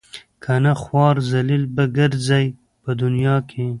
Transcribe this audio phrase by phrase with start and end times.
[0.43, 2.45] کنه خوار ذلیل به ګرځئ
[2.83, 3.65] په دنیا کې.